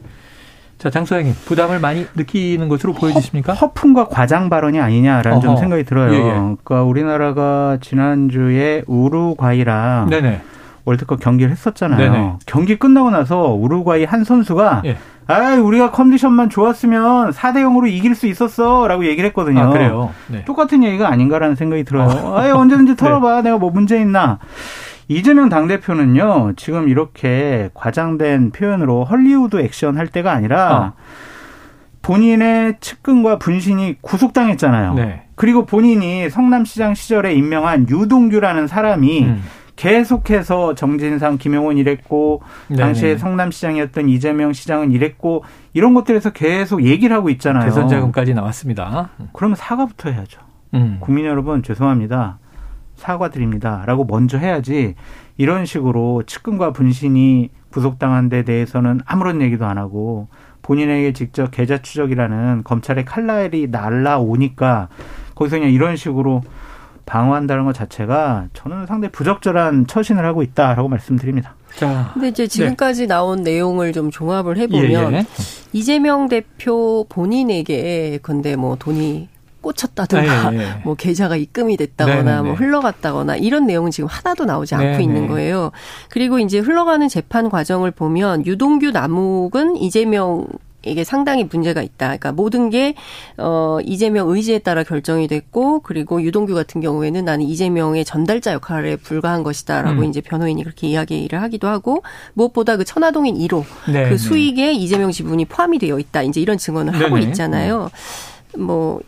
[0.78, 3.54] 자 장소장님 부담을 많이 느끼는 것으로 보여지십니까?
[3.54, 5.42] 허풍과 과장 발언이 아니냐라는 어허.
[5.42, 6.14] 좀 생각이 들어요.
[6.14, 6.22] 예, 예.
[6.22, 10.42] 그러니까 우리나라가 지난주에 우루과이랑 네네.
[10.86, 12.12] 월드컵 경기를 했었잖아요.
[12.12, 12.34] 네네.
[12.46, 14.98] 경기 끝나고 나서 우루과이 한 선수가 예.
[15.28, 19.60] 아, 우리가 컨디션만 좋았으면 4대 0으로 이길 수 있었어라고 얘기를 했거든요.
[19.60, 20.12] 아, 그래요.
[20.28, 20.44] 네.
[20.46, 22.08] 똑같은 얘기가 아닌가라는 생각이 들어요.
[22.10, 22.40] 어.
[22.40, 23.36] 아, 언제든지 털어봐.
[23.36, 23.42] 네.
[23.44, 24.40] 내가 뭐 문제 있나.
[25.10, 30.94] 이재명 당대표는요, 지금 이렇게 과장된 표현으로 헐리우드 액션 할 때가 아니라 어.
[32.04, 34.94] 본인의 측근과 분신이 구속당했잖아요.
[34.94, 35.24] 네.
[35.34, 39.44] 그리고 본인이 성남시장 시절에 임명한 유동규라는 사람이 음.
[39.76, 42.44] 계속해서 정진상, 김용원 이랬고
[42.78, 45.44] 당시에 성남시장이었던 이재명 시장은 이랬고
[45.74, 47.64] 이런 것들에서 계속 얘기를 하고 있잖아요.
[47.64, 49.10] 대선 자금까지 나왔습니다.
[49.34, 50.42] 그러면 사과부터 해야죠.
[50.76, 50.98] 음.
[51.00, 52.38] 국민 여러분 죄송합니다.
[53.00, 54.96] 사과드립니다 라고 먼저 해야지
[55.38, 60.28] 이런 식으로 측근과 분신이 구속당한 데 대해서는 아무런 얘기도 안 하고
[60.62, 64.90] 본인에게 직접 계좌 추적이라는 검찰의 칼날이 날라오니까
[65.34, 66.42] 거기서 그냥 이런 식으로
[67.06, 71.56] 방어한다는 것 자체가 저는 상당히 부적절한 처신을 하고 있다라고 말씀드립니다.
[71.76, 73.08] 자, 근데 이제 지금까지 네.
[73.08, 75.26] 나온 내용을 좀 종합을 해보면 예, 예.
[75.74, 79.28] 이재명 대표 본인에게 근데 뭐 돈이
[79.62, 80.82] 꽂혔다든가 예, 예.
[80.84, 82.42] 뭐 계좌가 입금이 됐다거나 네네네.
[82.42, 85.04] 뭐 흘러갔다거나 이런 내용은 지금 하나도 나오지 않고 네네.
[85.04, 85.72] 있는 거예요.
[86.10, 90.48] 그리고 이제 흘러가는 재판 과정을 보면 유동규 남욱은 이재명
[90.86, 92.08] 이게 상당히 문제가 있다.
[92.08, 92.96] 그러니까 모든 게,
[93.38, 99.44] 어, 이재명 의지에 따라 결정이 됐고, 그리고 유동규 같은 경우에는 나는 이재명의 전달자 역할에 불과한
[99.44, 100.06] 것이다 라고 음.
[100.06, 102.02] 이제 변호인이 그렇게 이야기를 하기도 하고,
[102.34, 104.18] 무엇보다 그 천화동인 1호, 네, 그 네.
[104.18, 106.24] 수익에 이재명 지분이 포함이 되어 있다.
[106.24, 107.04] 이제 이런 증언을 네네.
[107.04, 107.90] 하고 있잖아요.
[108.58, 109.02] 뭐,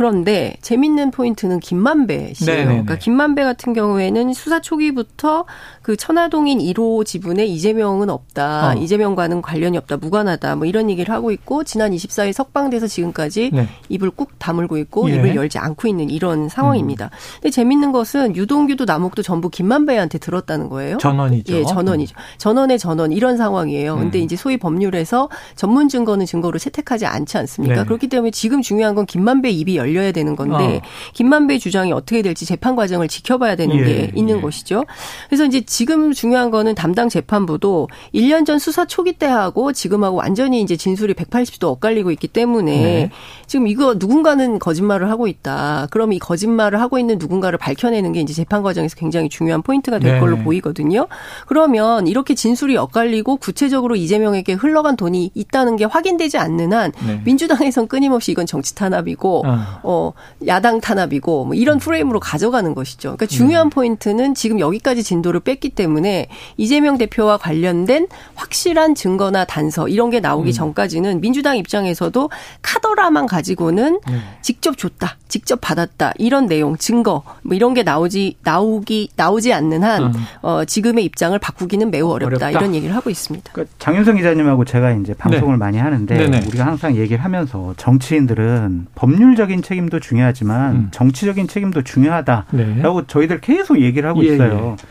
[0.00, 2.64] 그런데 재밌는 포인트는 김만배 씨예요.
[2.64, 5.44] 그러니까 김만배 같은 경우에는 수사 초기부터
[5.82, 8.70] 그 천화동인 1호 지분에 이재명은 없다.
[8.70, 8.74] 어.
[8.78, 9.98] 이재명과는 관련이 없다.
[9.98, 10.56] 무관하다.
[10.56, 13.68] 뭐 이런 얘기를 하고 있고 지난 24일 석방돼서 지금까지 네.
[13.90, 15.16] 입을 꾹 다물고 있고 예.
[15.16, 17.04] 입을 열지 않고 있는 이런 상황입니다.
[17.04, 17.10] 음.
[17.34, 20.96] 근데 재밌는 것은 유동규도 남욱도 전부 김만배한테 들었다는 거예요.
[20.96, 21.54] 전원이죠.
[21.54, 22.16] 예, 전원이죠.
[22.38, 23.96] 전원의 전원 이런 상황이에요.
[23.96, 24.24] 근데 음.
[24.24, 27.74] 이제 소위 법률에서 전문 증거는 증거로 채택하지 않지 않습니까?
[27.74, 27.84] 네.
[27.84, 30.80] 그렇기 때문에 지금 중요한 건 김만배 입이 열 열려야 되는 건데 어.
[31.12, 34.40] 김만배 주장이 어떻게 될지 재판 과정을 지켜봐야 되는 예, 게 있는 예.
[34.40, 34.84] 것이죠.
[35.28, 40.62] 그래서 이제 지금 중요한 거는 담당 재판부도 1년 전 수사 초기 때 하고 지금하고 완전히
[40.62, 43.10] 이제 진술이 180도 엇갈리고 있기 때문에 네.
[43.46, 45.88] 지금 이거 누군가는 거짓말을 하고 있다.
[45.90, 50.14] 그럼 이 거짓말을 하고 있는 누군가를 밝혀내는 게 이제 재판 과정에서 굉장히 중요한 포인트가 될
[50.14, 50.20] 네.
[50.20, 51.06] 걸로 보이거든요.
[51.46, 57.20] 그러면 이렇게 진술이 엇갈리고 구체적으로 이재명에게 흘러간 돈이 있다는 게 확인되지 않는 한 네.
[57.24, 59.58] 민주당에선 끊임없이 이건 정치 탄압이고 어.
[59.82, 60.12] 어,
[60.46, 63.16] 야당 탄압이고 뭐 이런 프레임으로 가져가는 것이죠.
[63.16, 63.70] 그러니까 중요한 음.
[63.70, 70.50] 포인트는 지금 여기까지 진도를 뺐기 때문에 이재명 대표와 관련된 확실한 증거나 단서 이런 게 나오기
[70.50, 70.52] 음.
[70.52, 72.30] 전까지는 민주당 입장에서도
[72.62, 74.22] 카더라만 가지고는 음.
[74.42, 80.04] 직접 줬다, 직접 받았다 이런 내용, 증거 뭐 이런 게 나오지 나오기 나오지 않는 한
[80.04, 80.12] 음.
[80.42, 82.50] 어, 지금의 입장을 바꾸기는 매우 어렵다, 어렵다.
[82.50, 83.50] 이런 얘기를 하고 있습니다.
[83.52, 85.58] 그러니까 장윤성 기자님하고 제가 이제 방송을 네.
[85.58, 86.46] 많이 하는데 네네.
[86.46, 90.88] 우리가 항상 얘기를 하면서 정치인들은 법률적인 책임도 중요하지만 음.
[90.90, 93.06] 정치적인 책임도 중요하다라고 네.
[93.06, 94.76] 저희들 계속 얘기를 하고 예, 있어요.
[94.78, 94.84] 예.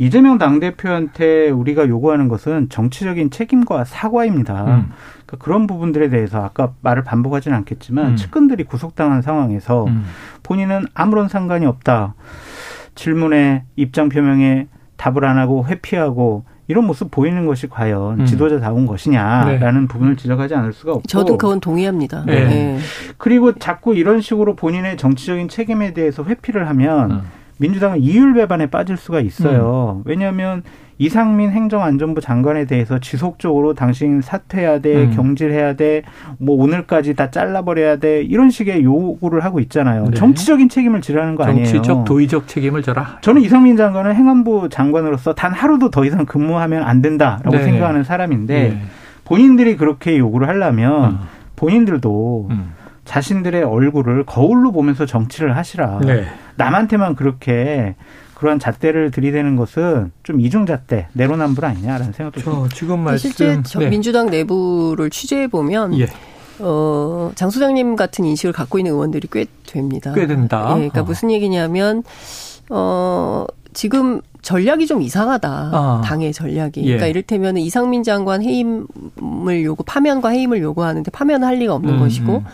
[0.00, 4.64] 이재명 당대표한테 우리가 요구하는 것은 정치적인 책임과 사과입니다.
[4.64, 4.92] 음.
[5.26, 8.16] 그러니까 그런 부분들에 대해서 아까 말을 반복하지는 않겠지만 음.
[8.16, 10.04] 측근들이 구속당한 상황에서 음.
[10.42, 12.14] 본인은 아무런 상관이 없다.
[12.94, 18.26] 질문에 입장 표명에 답을 안 하고 회피하고 이런 모습 보이는 것이 과연 음.
[18.26, 19.86] 지도자다운 것이냐라는 네.
[19.88, 22.22] 부분을 지적하지 않을 수가 없고 저도 그건 동의합니다.
[22.26, 22.44] 네.
[22.44, 22.78] 네.
[23.16, 27.22] 그리고 자꾸 이런 식으로 본인의 정치적인 책임에 대해서 회피를 하면 음.
[27.58, 29.96] 민주당은 이율배반에 빠질 수가 있어요.
[29.98, 30.02] 음.
[30.06, 30.62] 왜냐하면
[31.00, 35.12] 이상민 행정안전부 장관에 대해서 지속적으로 당신 사퇴해야 돼, 음.
[35.16, 36.02] 경질해야 돼,
[36.36, 40.04] 뭐 오늘까지 다 잘라버려야 돼 이런 식의 요구를 하고 있잖아요.
[40.04, 40.10] 네.
[40.10, 41.64] 정치적인 책임을 지라는 거 아니에요.
[41.64, 43.16] 정치적 도의적 책임을 져라.
[43.22, 47.62] 저는 이상민 장관은 행안부 장관으로서 단 하루도 더 이상 근무하면 안 된다라고 네.
[47.64, 48.82] 생각하는 사람인데 네.
[49.24, 51.18] 본인들이 그렇게 요구를 하려면 음.
[51.56, 52.72] 본인들도 음.
[53.06, 56.00] 자신들의 얼굴을 거울로 보면서 정치를 하시라.
[56.00, 56.26] 네.
[56.56, 57.94] 남한테만 그렇게
[58.40, 62.74] 그러한 잣대를 들이대는 것은 좀 이중 잣대, 내로남불 아니냐라는 생각도 듭니다.
[62.74, 63.90] 지금 말씀 실제 네.
[63.90, 66.06] 민주당 내부를 취재해 보면 예.
[66.58, 70.14] 어, 장 소장님 같은 인식을 갖고 있는 의원들이 꽤 됩니다.
[70.14, 70.70] 꽤 된다.
[70.70, 71.04] 예, 그러니까 어.
[71.04, 72.02] 무슨 얘기냐면
[72.70, 75.48] 어, 지금 전략이 좀 이상하다.
[75.50, 76.02] 아.
[76.02, 76.80] 당의 전략이.
[76.80, 76.86] 예.
[76.86, 82.44] 그러니까 이를테면 이상민 장관 해임을 요구, 파면과 해임을 요구하는데 파면할 리가 없는 음, 것이고 음.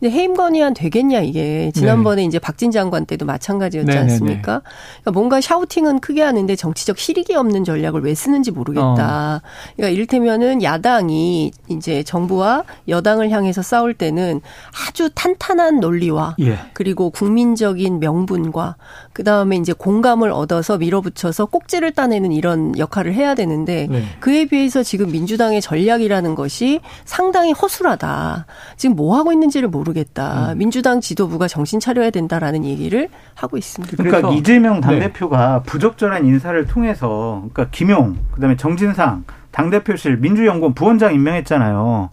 [0.00, 2.26] 근데 해임 건의안 되겠냐 이게 지난번에 네.
[2.26, 4.12] 이제 박진 장관 때도 마찬가지였지 네네네.
[4.12, 4.62] 않습니까?
[5.02, 9.42] 그러니까 뭔가 샤우팅은 크게 하는데 정치적 실익이 없는 전략을 왜 쓰는지 모르겠다.
[9.44, 9.48] 어.
[9.76, 14.40] 그러니까 이를테면은 야당이 이제 정부와 여당을 향해서 싸울 때는
[14.88, 16.58] 아주 탄탄한 논리와 예.
[16.72, 18.76] 그리고 국민적인 명분과
[19.12, 24.04] 그 다음에 이제 공감을 얻어서 밀어붙여서 꼭지를 따내는 이런 역할을 해야 되는데 네.
[24.20, 28.46] 그에 비해서 지금 민주당의 전략이라는 것이 상당히 허술하다.
[28.78, 30.52] 지금 뭐 하고 있는지를 모르 겠다.
[30.52, 30.58] 음.
[30.58, 33.96] 민주당 지도부가 정신 차려야 된다라는 얘기를 하고 있습니다.
[34.02, 35.70] 그러니까 이재명 당대표가 네.
[35.70, 42.10] 부적절한 인사를 통해서 그러니까 김용 그다음에 정진상 당대표실 민주연구원 부원장 임명했잖아요.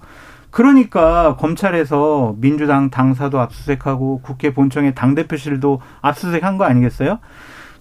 [0.50, 7.20] 그러니까 검찰에서 민주당 당사도 압수수색하고 국회 본청의 당대표실도 압수수색한 거 아니겠어요?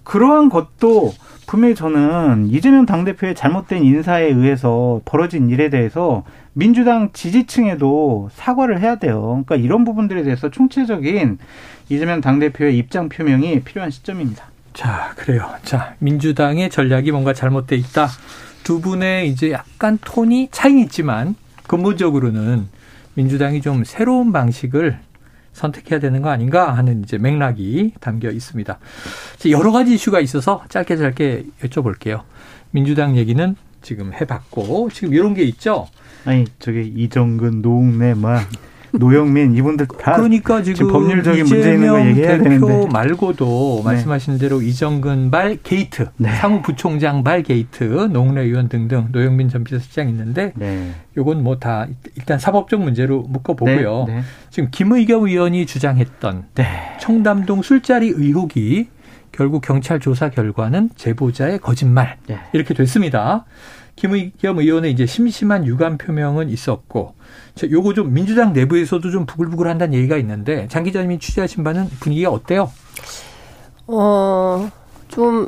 [0.07, 1.13] 그러한 것도
[1.47, 9.43] 분명히 저는 이재명 당대표의 잘못된 인사에 의해서 벌어진 일에 대해서 민주당 지지층에도 사과를 해야 돼요.
[9.45, 11.39] 그러니까 이런 부분들에 대해서 총체적인
[11.89, 14.45] 이재명 당대표의 입장 표명이 필요한 시점입니다.
[14.73, 15.49] 자, 그래요.
[15.63, 18.07] 자, 민주당의 전략이 뭔가 잘못돼 있다.
[18.63, 21.35] 두 분의 이제 약간 톤이 차이 있지만
[21.67, 22.69] 근본적으로는
[23.15, 24.99] 민주당이 좀 새로운 방식을
[25.57, 28.77] 선택해야 되는 거 아닌가 하는 이제 맥락이 담겨 있습니다.
[29.49, 32.21] 여러 가지 이슈가 있어서 짧게 짧게 여쭤볼게요.
[32.69, 35.87] 민주당 얘기는 지금 해봤고 지금 이런 게 있죠.
[36.25, 38.47] 아니 저기 이정근 노웅래 막
[38.93, 43.83] 노영민 이분들 다 그러니까 지금, 지금 법률적인 문제 있는 거 얘기해야 대표 되는데 말고도 네.
[43.83, 46.33] 말씀하신 대로 이정근 발 게이트, 네.
[46.35, 50.91] 사무부총장 발 게이트, 노웅래 의원 등등 노영민 전 비서실장 있는데 네.
[51.17, 54.05] 요건 뭐 다 일단 사법적 문제로 묶어보고요.
[54.07, 54.15] 네.
[54.17, 54.21] 네.
[54.51, 56.65] 지금 김의겸 의원이 주장했던 네.
[56.99, 58.87] 청담동 술자리 의혹이
[59.31, 62.39] 결국 경찰 조사 결과는 제보자의 거짓말 네.
[62.53, 63.45] 이렇게 됐습니다.
[63.95, 67.15] 김의겸 의원의 이제 심심한 유감 표명은 있었고,
[67.46, 72.29] 자, 요거 좀 민주당 내부에서도 좀 부글부글 한다는 얘기가 있는데, 장 기자님이 취재하신 바는 분위기가
[72.29, 72.71] 어때요?
[73.87, 74.69] 어,
[75.07, 75.47] 좀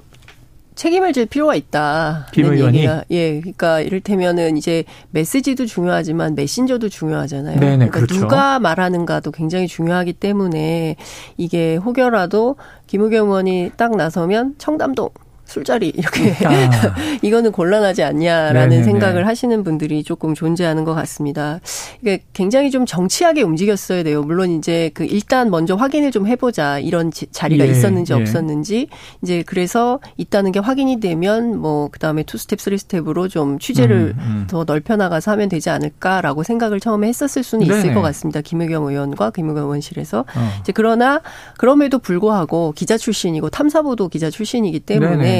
[0.75, 2.27] 책임을 질 필요가 있다.
[2.31, 2.77] 김 하는 의원이?
[2.77, 3.03] 얘기가.
[3.11, 7.59] 예, 그러니까 이를테면은 이제 메시지도 중요하지만 메신저도 중요하잖아요.
[7.59, 8.15] 네네, 그러니까 그렇죠.
[8.15, 10.95] 누가 말하는가도 굉장히 중요하기 때문에
[11.35, 12.55] 이게 혹여라도
[12.87, 15.09] 김의겸 의원이 딱 나서면 청담동
[15.49, 16.69] 술자리 이렇게 아,
[17.21, 18.83] 이거는 곤란하지 않냐라는 네네네.
[18.83, 21.59] 생각을 하시는 분들이 조금 존재하는 것 같습니다.
[22.01, 24.21] 이게 굉장히 좀 정치하게 움직였어야 돼요.
[24.23, 28.17] 물론 이제 그 일단 먼저 확인을 좀 해보자 이런 지- 자리가 예, 있었는지 예.
[28.17, 28.87] 없었는지
[29.23, 34.13] 이제 그래서 있다는 게 확인이 되면 뭐 그 다음에 two step three step으로 좀 취재를
[34.17, 34.47] 음, 음.
[34.47, 37.93] 더 넓혀 나가서 하면 되지 않을까라고 생각을 처음에 했었을 수는 있을 네네.
[37.95, 38.41] 것 같습니다.
[38.41, 40.49] 김의겸 의원과 김의겸 의원실에서 어.
[40.61, 41.21] 이제 그러나
[41.57, 45.38] 그럼에도 불구하고 기자 출신이고 탐사보도 기자 출신이기 때문에 네네.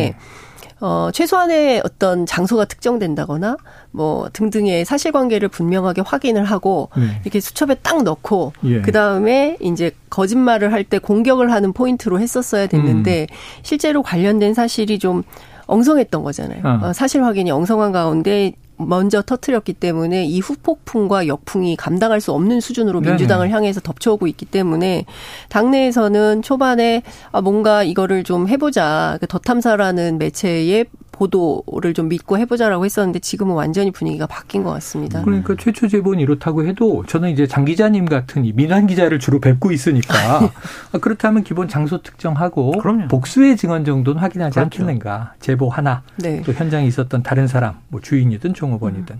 [0.81, 3.57] 어, 최소한의 어떤 장소가 특정된다거나
[3.91, 7.19] 뭐 등등의 사실관계를 분명하게 확인을 하고 네.
[7.23, 8.81] 이렇게 수첩에 딱 넣고 예.
[8.81, 13.35] 그 다음에 이제 거짓말을 할 때 공격을 하는 포인트로 했었어야 됐는데 음.
[13.61, 15.23] 실제로 관련된 사실이 좀
[15.67, 16.61] 엉성했던 거잖아요.
[16.63, 16.79] 어.
[16.87, 22.99] 어, 사실 확인이 엉성한 가운데 먼저 터트렸기 때문에 이 후폭풍과 역풍이 감당할 수 없는 수준으로
[22.99, 23.11] 네네.
[23.11, 25.05] 민주당을 향해서 덮쳐오고 있기 때문에
[25.49, 30.85] 당내에서는 초반에 아 뭔가 이거를 좀 해보자 그 더 탐사라는 매체의
[31.19, 35.21] 보도를 좀 믿고 해보자라고 했었는데 지금은 완전히 분위기가 바뀐 것 같습니다.
[35.21, 39.71] 그러니까 최초 제보는 이렇다고 해도 저는 이제 장 기자님 같은 이 민환 기자를 주로 뵙고
[39.71, 40.13] 있으니까
[40.93, 43.09] 아, 그렇다면 기본 장소 특정하고 그럼요.
[43.09, 44.83] 복수의 증언 정도는 확인하지 그렇죠.
[44.83, 45.33] 않겠는가.
[45.41, 46.41] 제보 하나 네.
[46.43, 49.19] 또 현장에 있었던 다른 사람 뭐 주인이든 종업원이든.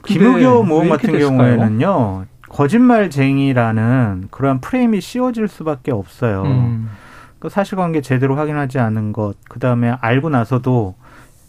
[0.00, 1.28] 근데 의원 왜 같은 됐을까요?
[1.36, 6.42] 경우에는요 거짓말쟁이라는 그러한 프레임이 씌워질 수밖에 없어요.
[6.44, 6.90] 음.
[7.38, 10.94] 그 사실관계 제대로 확인하지 않은 것, 그 다음에 알고 나서도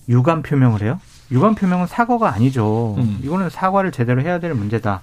[0.10, 1.00] 유감 표명을 해요.
[1.32, 2.96] 유감 표명은 사과가 아니죠.
[2.98, 3.20] 음.
[3.24, 5.02] 이거는 사과를 제대로 해야 될 문제다.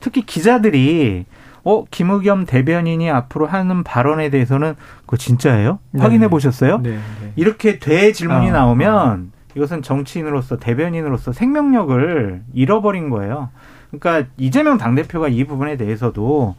[0.00, 1.26] 특히 기자들이
[1.64, 5.78] 어 김의겸 대변인이 앞으로 하는 발언에 대해서는 그거 진짜예요?
[5.90, 6.02] 네.
[6.02, 6.78] 확인해 보셨어요?
[6.78, 7.32] 네, 네.
[7.36, 13.50] 이렇게 돼 질문이 아, 나오면 이것은 정치인으로서 대변인으로서 생명력을 잃어버린 거예요.
[13.90, 16.54] 그러니까 이재명 당대표가 이 부분에 대해서도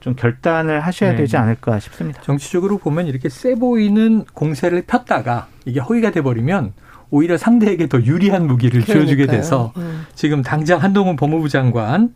[0.00, 1.16] 좀 결단을 하셔야 네.
[1.16, 2.20] 되지 않을까 싶습니다.
[2.22, 6.74] 정치적으로 보면 이렇게 세 보이는 공세를 폈다가 이게 허위가 돼버리면
[7.10, 9.36] 오히려 상대에게 더 유리한 무기를 쥐어주게 그러니까요.
[9.40, 10.06] 돼서 음.
[10.14, 12.14] 지금 당장 한동훈 법무부 장관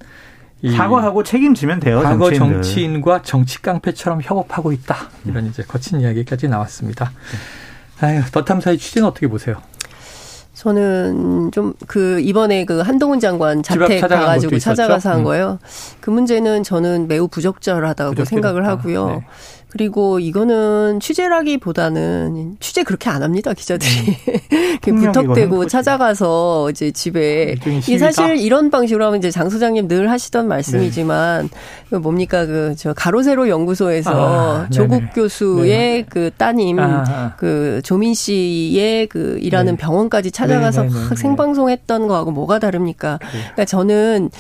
[0.63, 2.01] 이 사과하고 책임지면 돼요.
[2.03, 2.63] 과거 정치인들.
[2.63, 7.13] 정치인과 정치 깡패처럼 협업하고 있다 이런 이제 거친 이야기까지 나왔습니다.
[8.01, 9.57] 아유, 더 탐사의 취재는 어떻게 보세요?
[10.55, 14.59] 저는 좀 그 이번에 그 한동훈 장관 자택 가가지고?
[14.59, 15.25] 찾아가서 한 음.
[15.25, 15.59] 거예요.
[16.01, 18.29] 그 문제는 저는 매우 부적절하다고 부적절했다.
[18.29, 19.07] 생각을 하고요.
[19.09, 19.27] 네.
[19.69, 23.91] 그리고 이거는 취재라기보다는 취재 그렇게 안 합니다 기자들이
[24.83, 25.67] 폭력이고 부탁되고.
[25.67, 27.55] 찾아가서 이제 집에
[27.87, 27.99] 이?
[27.99, 31.51] 사실 이런 방식으로 하면 이제 장 소장님 늘 하시던 말씀이지만
[31.91, 35.11] 그 뭡니까 그 저 가로세로 연구소에서 아, 조국 네네.
[35.15, 36.07] 교수의 네네.
[36.09, 37.35] 그 따님 아, 아.
[37.37, 39.79] 그 조민 씨의 그 일하는 네.
[39.79, 41.17] 병원까지 찾아가서 네, 네, 네, 막 네.
[41.17, 43.19] 생방송했던 거하고 뭐가 다릅니까?
[43.21, 44.31] 그러니까 저는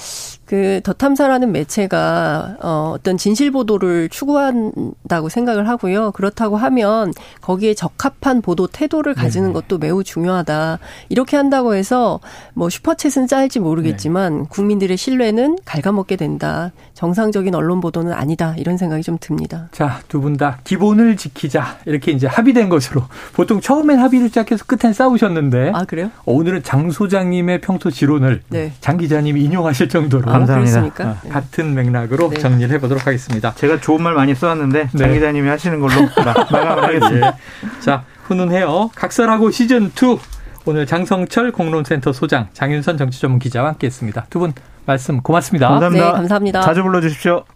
[0.48, 6.12] 그 더 탐사라는 매체가 어 어떤 진실 보도를 추구한다고 생각을 하고요.
[6.12, 9.52] 그렇다고 하면 거기에 적합한 보도 태도를 가지는 네.
[9.52, 10.78] 것도 매우 중요하다.
[11.10, 12.20] 이렇게 한다고 해서
[12.54, 14.44] 뭐 슈퍼챗은 짜일지 모르겠지만 네.
[14.48, 16.72] 국민들의 신뢰는 갉아먹게 된다.
[17.08, 18.54] 정상적인 언론 보도는 아니다.
[18.56, 19.68] 이런 생각이 좀 듭니다.
[19.70, 21.78] 자, 두 분 다 기본을 지키자.
[21.86, 23.04] 이렇게 이제 합의된 것으로.
[23.34, 25.70] 보통 처음엔 합의를 시작해서 끝엔 싸우셨는데.
[25.76, 26.10] 아 그래요?
[26.24, 28.72] 오늘은 장 소장님의 평소 지론을 네.
[28.80, 30.24] 장 기자님이 인용하실 정도로.
[30.24, 30.54] 감사합니다.
[30.80, 31.04] 그랬습니까?
[31.10, 31.30] 어, 네.
[31.30, 32.38] 같은 맥락으로 네.
[32.40, 33.54] 정리를 해보도록 하겠습니다.
[33.54, 35.14] 제가 좋은 말 많이 써왔는데 장 네.
[35.14, 37.26] 기자님이 하시는 걸로 마- 마감을 하겠습니다.
[37.28, 37.80] 예.
[37.80, 38.90] 자, 훈훈해요.
[38.96, 40.18] 각설하고 시즌 2.
[40.68, 44.26] 오늘 장성철 공론센터 소장, 장윤선 정치전문 기자와 함께했습니다.
[44.28, 44.52] 두 분
[44.84, 45.66] 말씀 고맙습니다.
[45.68, 46.06] 감사합니다.
[46.06, 46.60] 네, 감사합니다.
[46.60, 47.44] 자주 불러주십시오.